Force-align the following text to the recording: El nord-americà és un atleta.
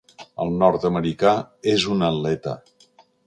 El 0.45 0.53
nord-americà 0.63 1.35
és 1.73 1.87
un 1.97 2.01
atleta. 2.09 2.57